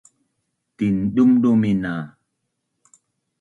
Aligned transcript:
Tindumdumin 0.77 1.79
na 1.83 1.93